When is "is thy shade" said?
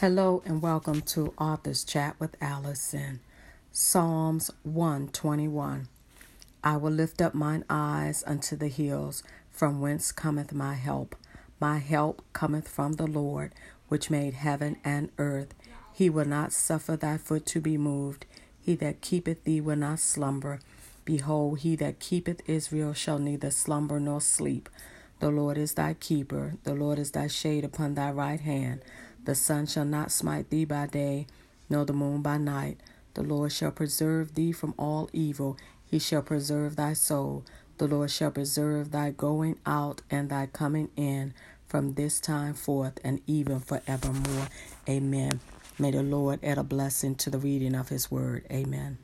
26.98-27.62